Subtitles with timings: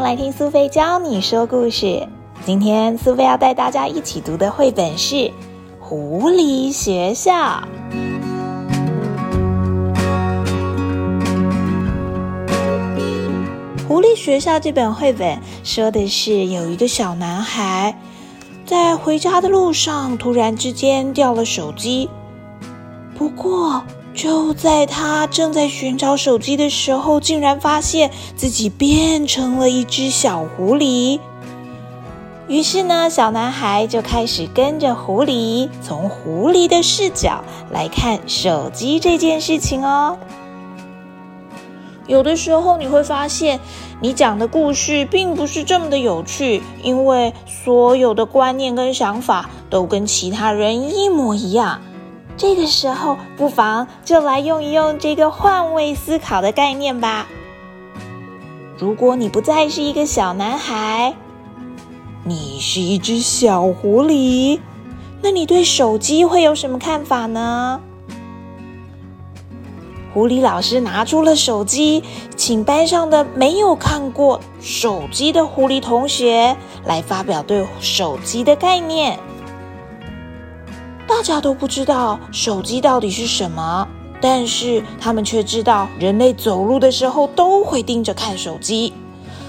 [0.00, 2.06] 来听苏菲教你说故事。
[2.44, 5.14] 今天苏菲要带大家一起读的绘本是
[5.80, 7.32] 《狐狸学校》。
[13.88, 17.98] 《狐狸学校》这本绘本说的是有一个小男孩
[18.64, 22.08] 在回家的路上，突然之间掉了手机。
[23.16, 23.82] 不过，
[24.16, 31.20] 就在他正在寻找手机的时候，竟然发现自己变成了一只小狐狸。
[32.48, 40.16] 于是呢，小男孩就开始跟着狐狸，从狐狸的视角来看手机这件事情哦。
[42.06, 43.60] 有的时候你会发现，
[44.00, 51.82] 你讲的故事并不是这么的有趣，因为所有的观念跟想法都跟其他人一模一样。
[52.36, 57.26] 这个时候，不妨就来用一用这个换位思考的概念吧。
[58.78, 61.14] 如果你不再是一个小男孩，
[62.24, 64.60] 你是一只小狐狸，
[65.22, 67.80] 那你对手机会有什么看法呢？
[70.12, 72.02] 狐狸老师拿出了手机，
[72.36, 79.18] 请班上的没有看过手机的狐狸同学来发表对手机的概念。
[81.06, 83.86] 大家都不知道手机到底是什么，
[84.20, 88.92] 但是他们却知道人类走路的时候都会盯着看手机，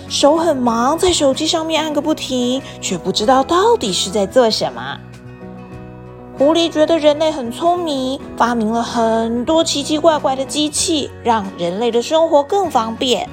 [0.08, 4.98] 手很忙，在手机上面按个不停，却不知道到底是在做什么。
[6.38, 13.28] 狐狸觉得人类很聪明，发明了很多奇奇怪怪的机器，让人类的生活更方便。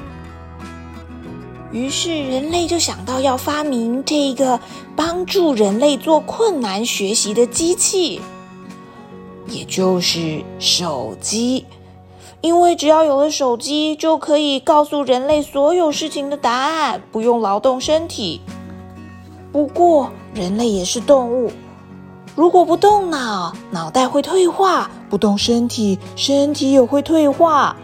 [1.71, 4.59] 于是，人类就想到要发明这个
[5.07, 8.23] 帮助人类做困难学习的机器，
[9.47, 11.67] 也就是手机。
[12.41, 18.41] 因为只要有了手机，就可以告诉人类所有事情的答案，不用劳动身体。
[19.53, 21.53] 不过，人类也是动物，
[22.35, 27.77] 如果不动脑，脑袋会退化；不动身体，身体也会退化。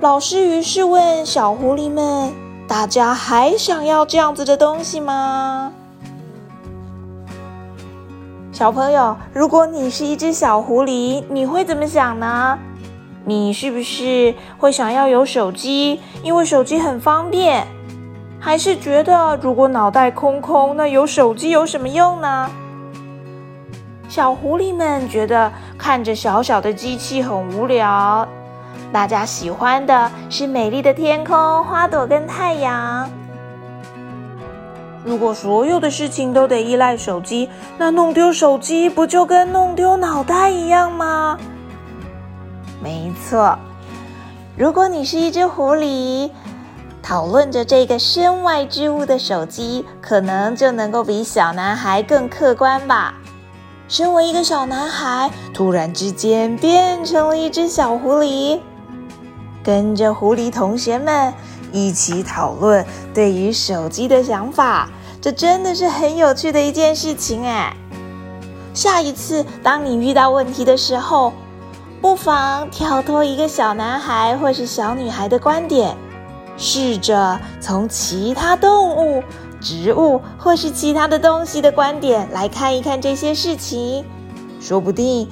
[0.00, 2.32] 老师于是问小狐狸们。
[2.66, 5.72] 大家还想要这样子的东西吗？
[8.58, 12.58] 小朋友，如果你是一只小狐狸，你会怎么想呢？
[13.24, 17.64] 你是不是会想要有手机，因为手机很方便？
[18.40, 22.50] 还是觉得如果脑袋空空，那有手机有什么用呢？
[24.08, 28.26] 小狐狸们觉得看着小小的机器很无聊。
[28.92, 33.08] 大家喜欢的是美丽的天空、花朵跟太阳。
[35.08, 37.48] 如果所有的事情都得依赖手机，
[37.78, 41.38] 那弄丢手机不就跟弄丢脑袋一样吗？
[42.82, 43.58] 没错。
[44.54, 46.30] 如果你是一只狐狸，
[47.02, 53.14] 讨论着这个身外之物的手机，可能就能够比小男孩更客观吧。
[53.88, 58.60] 身为一个小男孩，突然之间变成了一只小狐狸。
[59.64, 61.32] 跟着狐狸同学们
[61.72, 64.88] 一起讨论对于手机的想法，
[65.20, 67.76] 这真的是很有趣的一件事情哎！
[68.72, 71.32] 下一次当你遇到问题的时候，
[72.00, 75.96] 不妨跳脱一个小男孩或是小女孩的观点，
[76.56, 79.22] 试着从其他动物、
[79.60, 84.04] 植物或是其他的东西的观点来看一看这些事情，
[84.60, 85.28] 说不定。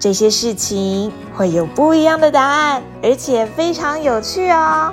[0.00, 4.92] 这些事情会有不一样的答案，而且非常有趣哦。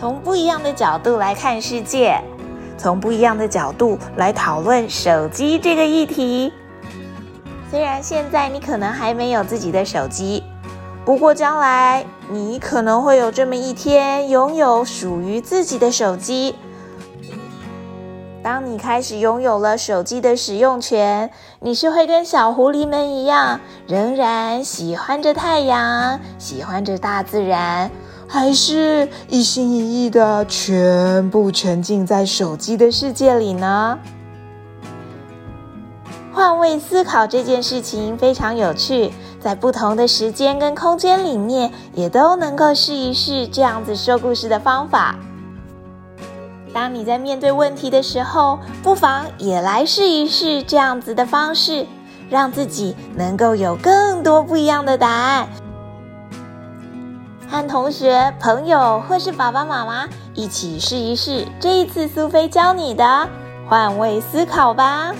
[0.00, 2.18] 从不一样的角度来看世界，
[2.76, 6.52] 从不一样的角度来讨论手机这个议题。
[7.70, 10.42] 虽然现在你可能还没有自己的手机，
[11.04, 16.54] 不过将来你可能会有这么一天，拥有属于自己的手机。
[18.42, 23.58] 当你开始拥有了手机的使用权，你是会跟小狐狸们一样，
[23.88, 27.90] 仍然喜欢着太阳，喜欢着大自然，
[28.28, 33.98] 还是一心一意的全部沉浸在手机的世界里呢？
[36.32, 45.16] 换位思考这件事情非常有趣，在不同的时间跟空间里面，也都能够试一试这样子说故事的方法。
[46.74, 51.86] 当你在面对问题的时候，不妨也来试一试这样子的方式，
[52.28, 55.48] 让自己能够有更多不一样的答案。
[57.56, 63.26] 和同学、朋友或是爸爸妈妈一起试一试这一次苏菲教你的
[63.66, 65.14] 换位思考吧。